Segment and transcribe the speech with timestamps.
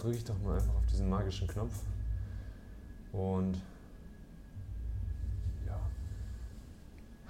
[0.00, 1.82] drücke ich doch mal einfach auf diesen magischen Knopf.
[3.12, 3.56] Und
[5.66, 5.78] ja.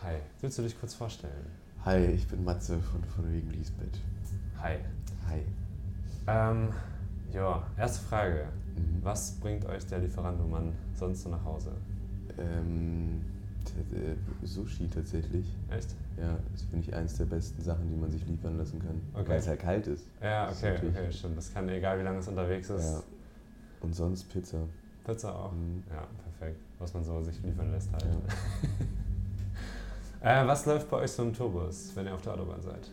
[0.03, 1.47] Hi, willst du dich kurz vorstellen?
[1.85, 3.99] Hi, ich bin Matze von, von wegen Lisbeth.
[4.63, 4.79] Hi.
[5.29, 5.43] Hi.
[6.27, 6.73] Ähm,
[7.33, 8.49] ja, erste Frage.
[8.77, 9.01] Mhm.
[9.03, 11.73] Was bringt euch der Lieferando-Mann sonst so nach Hause?
[12.39, 13.40] Ähm, äh,
[14.43, 15.47] Sushi tatsächlich.
[15.71, 15.95] Echt?
[16.21, 19.01] Ja, das finde ich eins der besten Sachen, die man sich liefern lassen kann.
[19.15, 19.31] Okay.
[19.31, 20.05] Weil es halt kalt ist.
[20.23, 21.37] Ja, Das ist okay, okay, stimmt.
[21.39, 22.85] Das kann egal, wie lange es unterwegs ist.
[22.93, 23.03] Ja.
[23.81, 24.59] Und sonst Pizza.
[25.05, 25.53] Pizza auch.
[25.53, 25.83] Mhm.
[25.91, 26.07] Ja,
[26.39, 26.61] perfekt.
[26.79, 28.05] Was man so sich liefern lässt halt.
[30.23, 30.43] Ja.
[30.45, 32.91] äh, was läuft bei euch so im Tourbus, wenn ihr auf der Autobahn seid?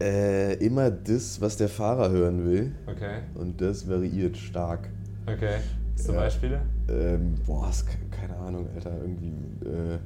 [0.00, 2.72] Äh, immer das, was der Fahrer hören will.
[2.86, 4.88] Okay, Und das variiert stark.
[5.26, 5.58] okay.
[5.96, 6.18] Hast du Ja.
[6.20, 6.60] Beispiele?
[6.88, 8.92] Ähm, boah, ist keine Ahnung, Alter.
[9.00, 9.28] Irgendwie
[9.66, 9.98] äh,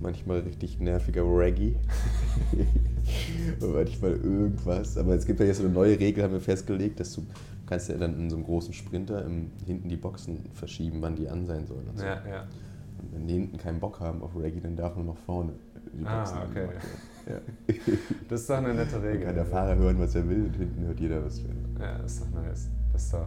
[0.00, 1.74] manchmal richtig nerviger Reggae.
[3.60, 4.96] Manchmal irgendwas.
[4.96, 7.26] Aber es gibt ja jetzt so eine neue Regel, haben wir festgelegt, dass du
[7.66, 11.28] kannst ja dann in so einem großen Sprinter im, hinten die Boxen verschieben, wann die
[11.28, 11.86] an sein sollen.
[11.88, 12.04] Und, so.
[12.04, 12.42] Ja, ja.
[13.00, 15.52] und wenn die hinten keinen Bock haben auf Reggae, dann darf nur noch vorne
[15.92, 16.60] die Ah, Boxen okay.
[16.60, 16.74] angemacht
[17.26, 17.40] werden.
[17.68, 17.74] Ja.
[18.28, 19.26] Das ist doch eine nette Dann Regel.
[19.26, 21.50] kann der Fahrer hören, was er will und hinten hört jeder, was will.
[21.78, 22.68] Ja, das ist doch nice.
[22.92, 23.26] Das ist doch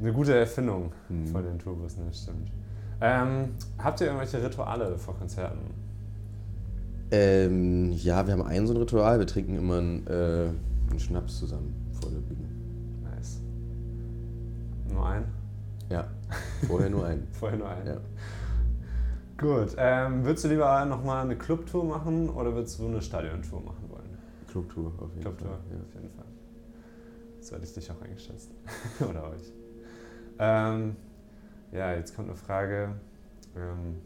[0.00, 1.26] eine gute Erfindung Mhm.
[1.28, 2.04] von den Tourbus, ne?
[2.12, 2.50] Stimmt.
[3.00, 5.58] Ähm, habt ihr irgendwelche Rituale vor Konzerten?
[7.10, 9.18] Ähm, ja, wir haben ein so ein Ritual.
[9.18, 10.48] Wir trinken immer einen, äh,
[10.90, 12.48] einen Schnaps zusammen vor der Bühne.
[13.02, 13.40] Nice.
[14.92, 15.24] Nur ein?
[15.90, 16.06] Ja,
[16.66, 17.26] vorher nur einen.
[17.32, 17.86] Vorher nur ein?
[17.86, 17.96] Ja.
[19.36, 19.74] Gut.
[19.76, 24.18] Ähm, würdest du lieber nochmal eine Clubtour machen oder würdest du eine Stadiontour machen wollen?
[24.50, 25.56] Clubtour auf jeden Clubtour, Fall.
[25.58, 26.24] auf jeden Fall.
[27.40, 28.50] So hätte ich dich auch eingeschätzt.
[29.10, 29.52] oder euch.
[30.38, 30.96] Ähm,
[31.72, 32.94] ja, jetzt kommt eine Frage.
[33.56, 33.96] Ähm,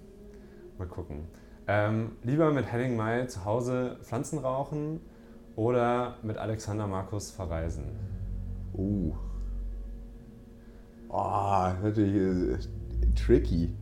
[0.78, 1.26] mal gucken.
[1.66, 5.00] Ähm, lieber mit Henning May zu Hause Pflanzen rauchen
[5.56, 7.84] oder mit Alexander Markus verreisen?
[7.84, 8.78] Ja.
[8.78, 9.12] Oh.
[11.08, 12.58] Oh, natürlich äh,
[13.14, 13.74] tricky.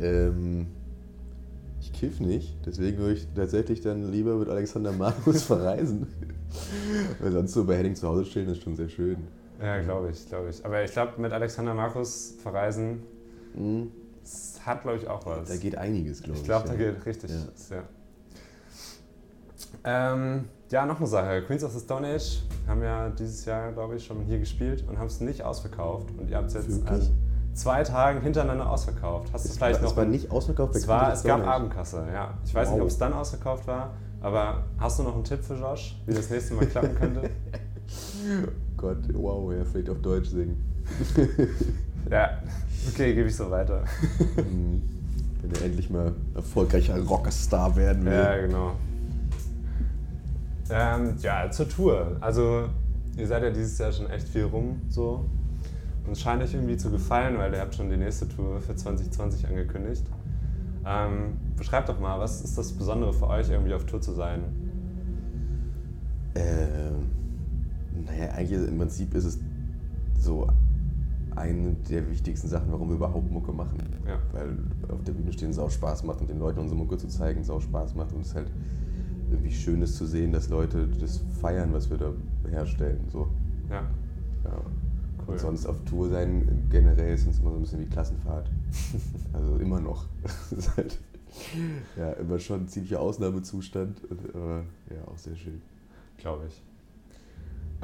[0.00, 0.68] Ähm,
[1.80, 6.06] ich kiff nicht, deswegen würde ich tatsächlich dann lieber mit Alexander Markus verreisen.
[7.20, 9.16] Weil sonst so bei Henning zu Hause stehen ist schon sehr schön.
[9.60, 10.64] Ja, glaube ich, glaube ich.
[10.64, 13.02] Aber ich glaube, mit Alexander Markus verreisen,
[13.54, 13.90] Mhm.
[14.22, 15.48] das hat, glaube ich, auch was.
[15.48, 16.40] Da geht einiges, glaube ich.
[16.40, 16.90] Ich glaube, da ja.
[16.92, 17.30] geht richtig.
[17.30, 17.76] Ja.
[17.76, 17.82] Ja.
[19.84, 21.42] Ähm, ja, noch eine Sache.
[21.42, 24.98] Queens of the Stone Age haben ja dieses Jahr, glaube ich, schon hier gespielt und
[24.98, 26.08] haben es nicht ausverkauft.
[26.18, 27.08] Und ihr habt es jetzt an
[27.54, 29.30] zwei Tagen hintereinander ausverkauft.
[29.32, 29.90] Hast du es vielleicht war, noch?
[29.90, 31.46] es war nicht ausverkauft es, war, es gab Age.
[31.48, 32.34] Abendkasse, ja.
[32.44, 32.82] Ich weiß nicht, Wow.
[32.84, 33.90] ob es dann ausverkauft war,
[34.20, 37.30] aber hast du noch einen Tipp für Josh, wie das nächste Mal klappen könnte?
[38.82, 40.56] Gott, wow, ja, vielleicht auf Deutsch singen.
[42.10, 42.42] ja,
[42.88, 43.84] okay, gebe ich so weiter.
[44.36, 44.82] Mhm.
[45.40, 48.12] Wenn er endlich mal erfolgreicher Rockerstar werden will.
[48.12, 48.72] Ja, genau.
[50.68, 52.16] Ähm, ja, zur Tour.
[52.20, 52.68] Also,
[53.16, 55.26] ihr seid ja dieses Jahr schon echt viel rum, so.
[56.04, 58.74] Und es scheint euch irgendwie zu gefallen, weil ihr habt schon die nächste Tour für
[58.74, 60.04] 2020 angekündigt.
[60.84, 64.42] Ähm, beschreibt doch mal, was ist das Besondere für euch, irgendwie auf Tour zu sein?
[66.34, 67.21] Ähm,
[68.06, 69.38] naja, eigentlich ist, im Prinzip ist es
[70.18, 70.48] so
[71.34, 73.78] eine der wichtigsten Sachen, warum wir überhaupt Mucke machen.
[74.06, 74.18] Ja.
[74.32, 74.58] Weil
[74.88, 77.60] auf der Bühne stehen sau Spaß macht und den Leuten unsere Mucke zu zeigen sau
[77.60, 78.50] Spaß macht und es halt
[79.30, 82.12] irgendwie schön ist zu sehen, dass Leute das feiern, was wir da
[82.50, 83.00] herstellen.
[83.10, 83.28] So.
[83.70, 83.82] Ja,
[84.44, 84.50] Ja.
[85.26, 85.32] cool.
[85.34, 88.50] Und sonst auf Tour sein generell ist es immer so ein bisschen wie Klassenfahrt.
[89.32, 90.06] also immer noch.
[90.22, 90.98] Das ist halt
[91.96, 94.02] ja, immer schon ein ziemlicher Ausnahmezustand,
[94.34, 95.62] aber ja, auch sehr schön.
[96.18, 96.62] Glaube ich.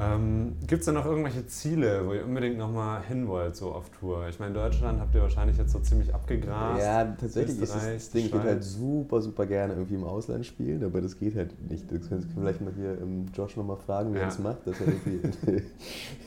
[0.00, 3.90] Ähm, Gibt es da noch irgendwelche Ziele, wo ihr unbedingt nochmal hin wollt, so auf
[3.90, 4.28] Tour?
[4.28, 6.80] Ich meine, Deutschland habt ihr wahrscheinlich jetzt so ziemlich abgegrast.
[6.80, 10.84] Ja, tatsächlich ist das, Ding, ich würde halt super, super gerne irgendwie im Ausland spielen,
[10.84, 11.90] aber das geht halt nicht.
[11.90, 14.22] Das können wir vielleicht mal hier ähm, Josh nochmal fragen, wie Ja.
[14.22, 15.20] er das macht, dass er irgendwie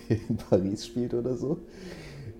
[0.10, 1.58] in, in Paris spielt oder so.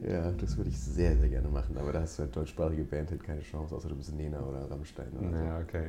[0.06, 3.10] Ja, das würde ich sehr, sehr gerne machen, aber da hast du halt deutschsprachige Band
[3.12, 5.46] halt keine Chance, außer du bist Nena oder Rammstein oder so.
[5.46, 5.88] Ja, okay.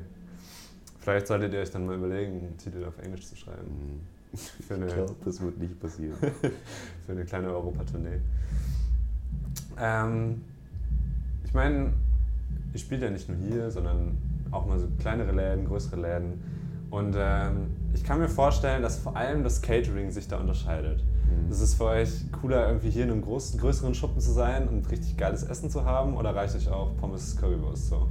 [0.98, 3.66] Vielleicht solltet ihr euch dann mal überlegen, einen Titel auf Englisch zu schreiben.
[3.66, 4.21] Mhm.
[4.66, 6.16] Für eine, Ich glaube, das wird nicht passieren.
[7.06, 8.20] für eine kleine Europatournee.
[9.78, 10.42] Ähm,
[11.44, 11.92] ich meine,
[12.72, 14.16] ihr spielt ja nicht nur hier, sondern
[14.50, 16.42] auch mal so kleinere Läden, größere Läden.
[16.90, 21.02] Und ähm, ich kann mir vorstellen, dass vor allem das Catering sich da unterscheidet.
[21.02, 21.50] Mhm.
[21.50, 24.90] Ist es für euch cooler, irgendwie hier in einem großen, größeren Schuppen zu sein und
[24.90, 26.16] richtig geiles Essen zu haben?
[26.16, 28.08] Oder reicht euch auch Pommes Currywurst so?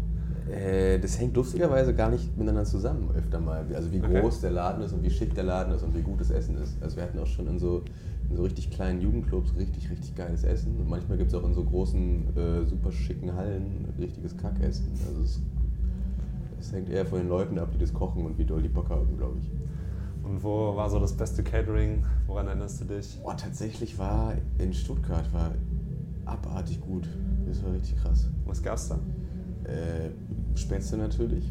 [0.51, 3.65] Äh, das hängt lustigerweise gar nicht miteinander zusammen öfter mal.
[3.74, 4.19] Also wie Okay.
[4.21, 6.57] groß der Laden ist und wie schick der Laden ist und wie gut das Essen
[6.57, 6.81] ist.
[6.81, 7.83] Also wir hatten auch schon in so,
[8.30, 10.77] in so richtig kleinen Jugendclubs richtig, richtig geiles Essen.
[10.77, 14.92] Und manchmal gibt es auch in so großen, äh, super schicken Hallen richtiges Kackessen.
[15.07, 15.42] Also es,
[16.59, 18.89] es hängt eher von den Leuten ab, die das kochen und wie doll die Bock
[18.89, 19.50] haben, glaube ich.
[20.24, 22.04] Und wo war so das beste Catering?
[22.27, 23.19] Woran erinnerst du dich?
[23.24, 25.51] Boah, tatsächlich war in Stuttgart war
[26.25, 27.07] abartig gut.
[27.47, 28.30] Das war richtig krass.
[28.45, 29.00] Was gab's da?
[29.63, 30.09] Äh,
[30.56, 31.50] Spätzle natürlich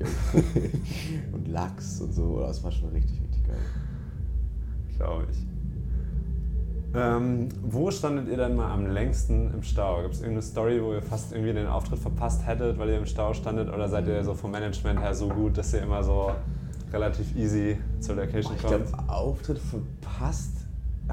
[1.32, 2.40] und Lachs und so.
[2.40, 3.58] Das war schon richtig, richtig geil.
[4.96, 5.46] Glaube ich.
[6.92, 10.02] Ähm, wo standet ihr denn mal am längsten im Stau?
[10.02, 13.06] Gibt es irgendeine Story, wo ihr fast irgendwie den Auftritt verpasst hättet, weil ihr im
[13.06, 13.68] Stau standet?
[13.72, 16.32] Oder seid ihr so vom Management her so gut, dass ihr immer so
[16.92, 18.86] relativ easy zur Location Ich kommt?
[18.86, 20.59] glaube, Auftritt verpasst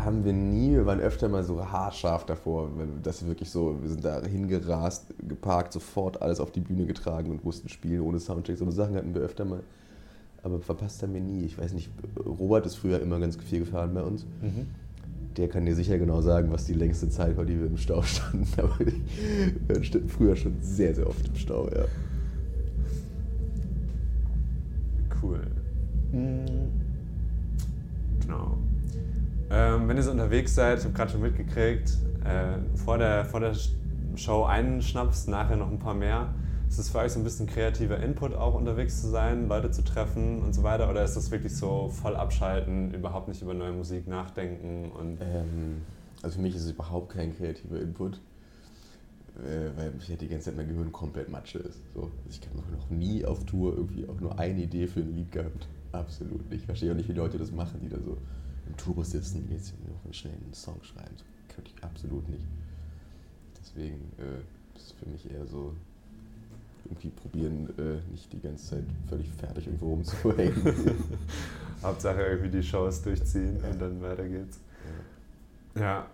[0.03, 0.71] haben wir nie.
[0.71, 2.69] Wir waren öfter mal so haarscharf davor.
[3.03, 7.31] Dass wir wirklich so, wir sind da hingerast, geparkt, sofort alles auf die Bühne getragen
[7.31, 8.57] und mussten spielen ohne Soundcheck.
[8.57, 9.61] So eine Sachen hatten wir öfter mal.
[10.43, 11.43] Aber verpasst haben wir nie.
[11.43, 11.89] Ich weiß nicht,
[12.25, 14.25] Robert ist früher immer ganz viel gefahren bei uns.
[14.41, 14.67] Mhm.
[15.35, 18.01] Der kann dir sicher genau sagen, was die längste Zeit war, die wir im Stau
[18.03, 18.47] standen.
[18.57, 21.85] Aber wir standen früher schon sehr, sehr oft im Stau, ja.
[25.21, 25.41] Cool.
[28.21, 28.57] Genau.
[29.49, 33.39] Ähm, wenn ihr so unterwegs seid, ich habe gerade schon mitgekriegt, äh, vor, der, vor
[33.39, 33.53] der
[34.15, 36.33] Show einen Schnaps, nachher noch ein paar mehr.
[36.67, 39.83] Ist das für euch so ein bisschen kreativer Input auch unterwegs zu sein, Leute zu
[39.83, 40.89] treffen und so weiter?
[40.89, 45.81] Oder ist das wirklich so voll abschalten, überhaupt nicht über neue Musik nachdenken und Ähm,
[46.23, 48.19] also für mich ist es überhaupt kein kreativer Input,
[49.37, 51.79] äh, weil mich halt die ganze Zeit mein Gehirn komplett Matsche ist.
[51.93, 52.01] So.
[52.01, 55.31] Also ich habe noch nie auf Tour irgendwie auch nur eine Idee für ein Lied
[55.31, 55.67] gehabt.
[55.91, 56.61] Absolut nicht.
[56.61, 58.17] Ich verstehe auch nicht, wie Leute das machen, die da so
[58.75, 61.15] Tourbus sitzen jetzt noch einen schnellen Song schreiben.
[61.15, 61.23] So
[61.53, 62.45] könnte ich absolut nicht.
[63.59, 65.73] Deswegen äh, ist für mich eher so
[66.85, 70.55] irgendwie probieren, äh, nicht die ganze Zeit völlig fertig irgendwo rumzuhängen.
[71.83, 74.59] Hauptsache irgendwie die Shows durchziehen und dann weiter geht's?
[75.75, 76.07] Ja.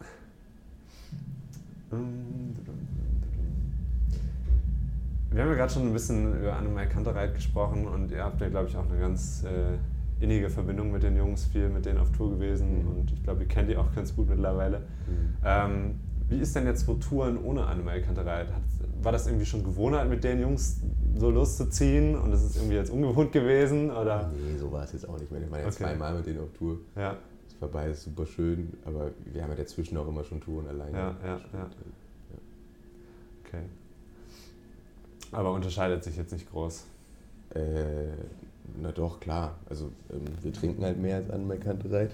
[5.32, 8.50] Wir haben ja gerade schon ein bisschen über Annemai Kantereit gesprochen und ihr habt ja,
[8.50, 9.78] glaube ich, auch eine ganz äh,
[10.20, 12.88] innige Verbindung mit den Jungs, viel mit denen auf Tour gewesen Mhm.
[12.88, 14.80] und ich glaube, ihr kennt die auch ganz gut mittlerweile.
[14.80, 15.36] Mhm.
[15.44, 15.96] Ähm,
[16.30, 18.48] wie ist denn jetzt so Touren ohne Annemai Kantereit?
[18.48, 18.62] Hat,
[19.02, 20.80] war das irgendwie schon Gewohnheit, mit den Jungs
[21.16, 23.92] so loszuziehen und ist es irgendwie jetzt ungewohnt gewesen?
[23.92, 24.32] Oder?
[24.34, 25.42] Nee, so war es jetzt auch nicht mehr.
[25.42, 25.76] Ich war ja Okay.
[25.76, 26.78] zweimal mit denen auf Tour.
[26.96, 27.18] Ja,
[27.48, 30.98] Es war beides super schön, aber wir haben ja dazwischen auch immer schon Touren alleine.
[30.98, 31.54] Ja, ja, gespielt.
[31.54, 32.38] ja.
[33.46, 33.64] okay.
[35.32, 36.86] Aber unterscheidet sich jetzt nicht groß.
[37.56, 37.60] Äh,
[38.82, 39.58] na doch, klar.
[39.70, 42.12] Also ähm, wir trinken halt mehr als an Kantereit.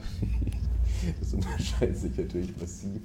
[1.19, 3.01] das unterscheidet sich natürlich massiv.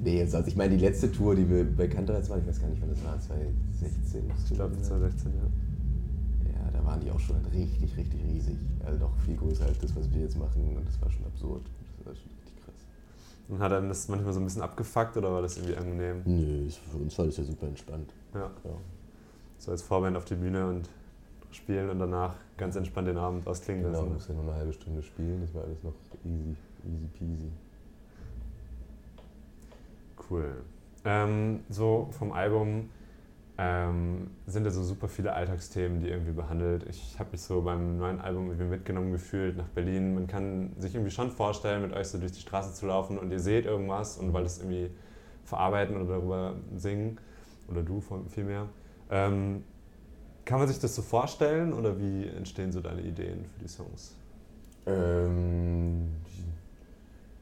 [0.00, 2.60] Nee, jetzt, also ich meine, die letzte Tour, die wir bei Kantereit waren, ich weiß
[2.60, 4.30] gar nicht, wann das war, 2016.
[4.44, 6.52] Ich glaube 2016, ja.
[6.52, 8.56] Ja, da waren die auch schon richtig, richtig riesig.
[8.84, 10.76] Also doch viel größer als das, was wir jetzt machen.
[10.76, 11.62] Und das war schon absurd.
[11.98, 12.86] Das war schon richtig krass.
[13.48, 16.22] Und hat dann das manchmal so ein bisschen abgefuckt oder war das irgendwie angenehm?
[16.24, 18.12] Nö, für uns war das ja super entspannt.
[18.34, 18.50] Ja.
[18.64, 18.70] Ja.
[19.58, 20.88] So als Vorband auf die Bühne und
[21.50, 24.12] spielen und danach ganz entspannt den Abend ausklingen Genau, lassen.
[24.14, 26.56] musste ja nur eine halbe Stunde spielen, das war alles noch easy,
[26.86, 27.50] easy peasy.
[30.30, 30.56] Cool.
[31.04, 32.90] Ähm, so vom Album
[33.56, 36.86] ähm, sind ja so super viele Alltagsthemen, die irgendwie behandelt.
[36.88, 40.14] Ich habe mich so beim neuen Album irgendwie mitgenommen gefühlt nach Berlin.
[40.14, 43.30] Man kann sich irgendwie schon vorstellen, mit euch so durch die Straße zu laufen und
[43.30, 44.90] ihr seht irgendwas und wollt es irgendwie
[45.44, 47.18] verarbeiten oder darüber singen
[47.68, 48.66] oder du vielmehr.
[49.10, 49.64] Ähm,
[50.48, 54.14] kann man sich das so vorstellen oder wie entstehen so deine Ideen für die Songs?
[54.86, 56.08] Ähm,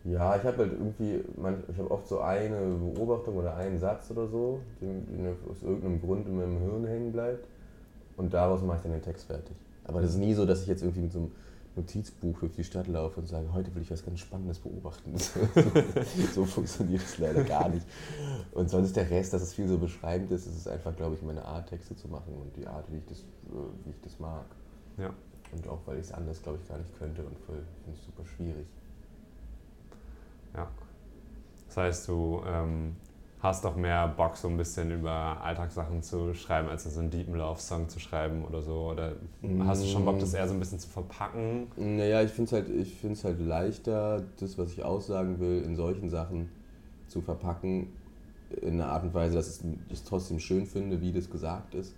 [0.02, 1.20] ja, ich habe halt irgendwie,
[1.68, 2.58] ich habe oft so eine
[2.94, 7.46] Beobachtung oder einen Satz oder so, den aus irgendeinem Grund in meinem Hirn hängen bleibt
[8.16, 9.54] und daraus mache ich dann den Text fertig.
[9.84, 11.30] Aber das ist nie so, dass ich jetzt irgendwie mit so einem
[11.76, 15.14] Notizbuch durch die Stadt laufe und sage, heute will ich was ganz Spannendes beobachten.
[16.34, 17.86] so funktioniert es leider gar nicht.
[18.52, 21.22] Und sonst der Rest, dass es viel so beschreibend ist, ist es einfach, glaube ich,
[21.22, 24.18] meine Art, Texte zu machen und die Art, wie ich das, äh, wie ich das
[24.18, 24.46] mag.
[24.96, 25.12] Ja.
[25.52, 28.24] Und auch, weil ich es anders, glaube ich, gar nicht könnte und finde es super
[28.24, 28.66] schwierig.
[30.54, 30.68] Ja.
[31.68, 32.96] Das heißt, du ähm,
[33.40, 37.34] hast doch mehr Bock, so ein bisschen über Alltagssachen zu schreiben, als so einen Deep
[37.34, 38.90] Love-Song zu schreiben oder so?
[38.90, 39.12] Oder
[39.60, 41.68] hast du schon Bock, das eher so ein bisschen zu verpacken?
[41.76, 46.48] Naja, ich finde es halt, halt leichter, das, was ich aussagen will, in solchen Sachen
[47.08, 47.88] zu verpacken,
[48.62, 51.94] in einer Art und Weise, dass ich es trotzdem schön finde, wie das gesagt ist,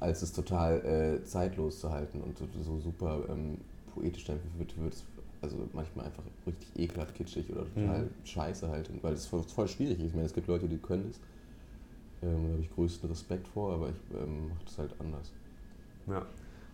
[0.00, 3.58] als es total äh, zeitlos zu halten und so, so super ähm,
[3.98, 5.04] poetisch dann wird, wird es
[5.40, 8.08] also manchmal einfach richtig ekelhaft kitschig oder total Mhm.
[8.24, 10.06] scheiße halt, weil es voll, voll schwierig ist.
[10.06, 11.20] Ich meine, es gibt Leute, die können es.
[12.22, 15.30] Ähm, da habe ich größten Respekt vor, aber ich ähm, mache das halt anders.
[16.08, 16.26] Ja.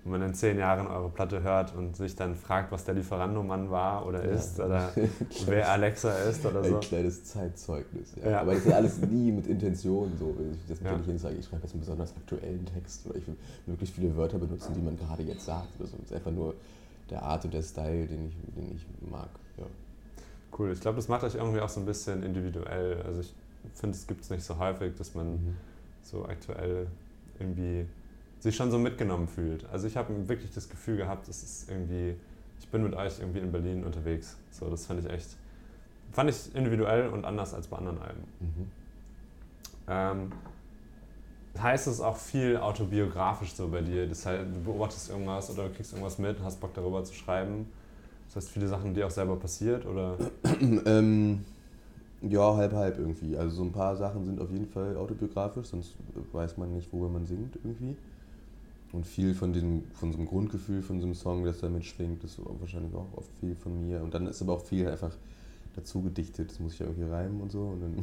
[0.02, 3.71] Wenn man in zehn Jahren eure Platte hört und sich dann fragt, was der Lieferando-Mann
[3.71, 4.93] war oder ist oder
[5.47, 6.75] wer Alexa ist oder so.
[6.76, 8.14] Ein kleines Zeitzeugnis.
[8.23, 8.31] Ja.
[8.33, 8.40] Ja.
[8.43, 10.35] Aber das ist ja alles nie mit Intention so.
[10.38, 10.85] Wenn ich das Ja.
[10.85, 14.14] natürlich hin sage, ich schreibe jetzt einen besonders aktuellen Text oder ich will möglichst viele
[14.14, 15.69] Wörter benutzen, die man gerade jetzt sagt.
[15.81, 15.97] Oder so.
[16.02, 16.54] Ist einfach nur,
[17.11, 19.28] der Art und der Style, den ich, den ich mag.
[19.56, 19.66] Ja.
[20.56, 23.02] Cool, ich glaube, das macht euch irgendwie auch so ein bisschen individuell.
[23.02, 23.34] Also ich
[23.75, 25.56] finde, es gibt es nicht so häufig, dass man mhm.
[26.02, 26.87] so aktuell
[27.38, 27.87] irgendwie
[28.40, 29.64] sich schon so mitgenommen fühlt.
[29.73, 32.14] Also ich habe wirklich das Gefühl gehabt, es ist irgendwie,
[32.61, 34.37] ich bin mit euch irgendwie in Berlin unterwegs.
[34.50, 35.37] So, das fand ich echt,
[36.12, 38.25] fand ich individuell und anders als bei anderen Alben.
[38.40, 38.70] Mhm.
[39.88, 40.32] Ähm,
[41.61, 44.06] heißt es auch viel autobiografisch so bei dir?
[44.06, 47.66] Das heißt, du beobachtest irgendwas oder kriegst irgendwas mit, hast Bock darüber zu schreiben.
[48.26, 50.16] Das heißt, viele Sachen, die auch selber passiert oder?
[50.87, 51.44] ähm,
[52.23, 53.37] ja, halb, halb irgendwie.
[53.37, 55.94] Also so ein paar Sachen sind auf jeden Fall autobiografisch, sonst
[56.32, 57.96] weiß man nicht, worüber man singt irgendwie.
[58.92, 62.23] Und viel von, diesem, von so einem Grundgefühl von so einem Song, das da mitschwingt,
[62.23, 64.02] ist wahrscheinlich auch oft viel von mir.
[64.02, 65.11] Und dann ist aber auch viel einfach
[65.75, 67.61] dazu gedichtet, das muss ich ja irgendwie reimen und so.
[67.61, 67.95] Und dann,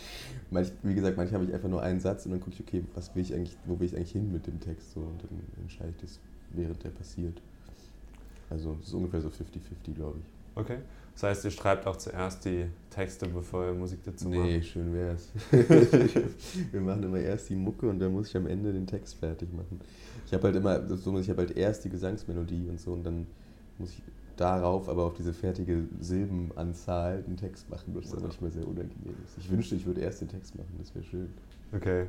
[0.50, 2.84] manch, wie gesagt, manchmal habe ich einfach nur einen Satz und dann gucke ich, okay,
[2.94, 4.92] was will ich eigentlich, wo will ich eigentlich hin mit dem Text?
[4.92, 6.18] So, und dann entscheide ich das,
[6.52, 7.40] während der passiert.
[8.48, 10.60] Also es ist ungefähr so 50-50, glaube ich.
[10.60, 10.78] Okay.
[11.14, 14.40] Das heißt, ihr schreibt auch zuerst die Texte, bevor ihr Musik dazu macht?
[14.40, 15.28] Nee, schön wär's.
[16.72, 19.52] Wir machen immer erst die Mucke und dann muss ich am Ende den Text fertig
[19.52, 19.80] machen.
[20.26, 23.26] Ich habe halt immer, so, ich habe halt erst die Gesangsmelodie und so und dann
[23.78, 24.02] muss ich
[24.40, 29.36] darauf aber auf diese fertige Silbenanzahl den Text machen, was dann manchmal sehr unangenehm ist.
[29.38, 31.28] Ich wünschte, ich würde erst den Text machen, das wäre schön.
[31.74, 32.06] Okay.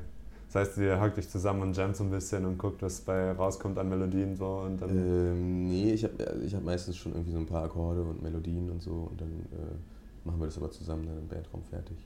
[0.47, 3.31] Das heißt, ihr hockt euch zusammen und jammt so ein bisschen und guckt, was bei
[3.31, 4.89] rauskommt an Melodien so und dann.
[4.89, 8.69] Ähm, nee, ich habe ich hab meistens schon irgendwie so ein paar Akkorde und Melodien
[8.69, 11.97] und so und dann äh, machen wir das aber zusammen dann im Bandraum fertig.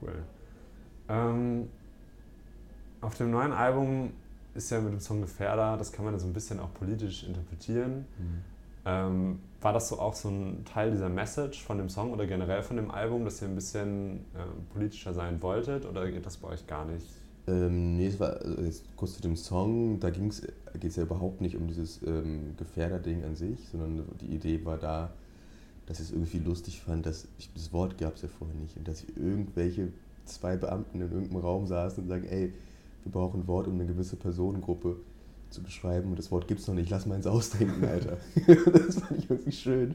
[0.00, 0.14] Cool.
[1.08, 1.68] Ähm,
[3.00, 4.10] auf dem neuen Album
[4.54, 7.24] ist ja mit dem Song Gefährder, das kann man ja so ein bisschen auch politisch
[7.24, 8.06] interpretieren.
[8.18, 8.59] Mhm.
[8.86, 12.62] Ähm, war das so auch so ein Teil dieser Message von dem Song oder generell
[12.62, 16.48] von dem Album, dass ihr ein bisschen äh, politischer sein wolltet oder geht das bei
[16.48, 17.06] euch gar nicht?
[17.46, 20.32] Ähm, nee, es war also jetzt kurz zu dem Song, da geht
[20.84, 25.10] es ja überhaupt nicht um dieses ähm, Gefährder-Ding an sich, sondern die Idee war da,
[25.86, 28.76] dass ich es irgendwie lustig fand, dass ich, das Wort gab es ja vorher nicht
[28.76, 29.88] und dass irgendwelche
[30.24, 32.52] zwei Beamten in irgendeinem Raum saßen und sagen, ey,
[33.02, 34.96] wir brauchen ein Wort um eine gewisse Personengruppe
[35.50, 38.18] zu beschreiben und das Wort gibt es noch nicht, lass mal ins Ausdenken, Alter.
[38.72, 39.94] das fand ich irgendwie schön.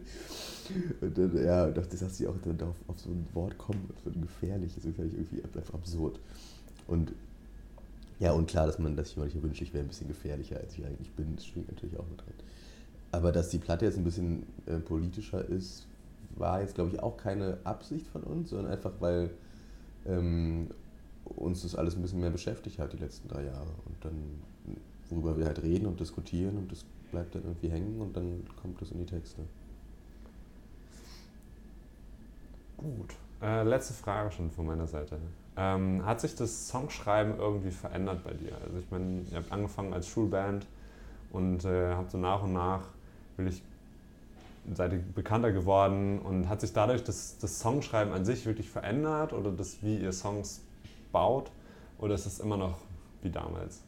[1.02, 4.06] Und dann, ja, das, dass sie auch dann auf, auf so ein Wort kommen, das
[4.06, 6.20] wird gefährlich, das ist irgendwie einfach absurd.
[6.88, 7.14] Und
[8.20, 10.78] ja, und klar, dass man, dass ich manchmal wünsche, ich wäre ein bisschen gefährlicher, als
[10.78, 12.34] ich eigentlich bin, das schwingt natürlich auch mit drin.
[13.12, 15.86] Aber dass die Platte jetzt ein bisschen äh, politischer ist,
[16.36, 19.32] war jetzt, glaube ich, auch keine Absicht von uns, sondern einfach, weil
[20.06, 20.70] ähm,
[21.24, 23.72] uns das alles ein bisschen mehr beschäftigt hat die letzten drei Jahre.
[23.86, 24.76] Und dann,
[25.10, 28.82] worüber wir halt reden und diskutieren und das bleibt dann irgendwie hängen und dann kommt
[28.82, 29.42] das in die Texte.
[32.78, 33.16] Gut.
[33.42, 35.18] Äh, letzte Frage schon von meiner Seite.
[35.58, 38.58] Ähm, hat sich das Songschreiben irgendwie verändert bei dir?
[38.64, 40.66] Also ich meine, ihr habt angefangen als Schulband
[41.32, 42.82] und äh, habt so nach und nach,
[43.38, 43.62] will ich,
[44.74, 49.32] seid ihr bekannter geworden und hat sich dadurch das, das Songschreiben an sich wirklich verändert
[49.32, 50.62] oder das, wie ihr Songs
[51.12, 51.52] baut?
[52.00, 52.78] Oder ist es immer noch
[53.22, 53.85] wie damals?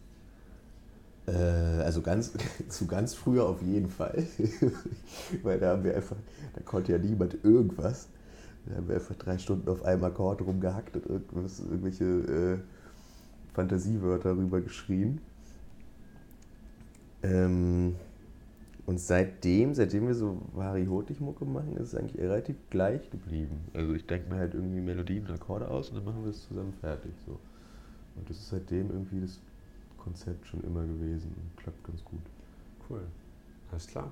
[1.27, 1.34] Äh,
[1.84, 2.34] also ganz,
[2.69, 4.24] zu ganz früher auf jeden Fall.
[5.43, 6.15] Weil da haben wir einfach,
[6.53, 8.07] da konnte ja niemand irgendwas.
[8.65, 12.57] Da haben wir einfach drei Stunden auf einem Akkord rumgehackt und irgendwelche äh,
[13.53, 15.22] Fantasiewörter rüber geschrien.
[17.24, 17.96] Ähm,
[18.86, 23.60] und seitdem, seitdem wir so Vari Hotig-Mucke machen, ist es eigentlich relativ gleich geblieben.
[23.74, 26.48] Also ich denke mir halt irgendwie Melodien und Akkorde aus und dann machen wir es
[26.48, 27.12] zusammen fertig.
[27.25, 27.34] So.
[28.15, 29.39] Und das ist seitdem irgendwie das
[30.08, 32.22] Konzept schon immer gewesen und klappt ganz gut.
[32.90, 33.06] Cool.
[33.72, 34.10] Alles klar.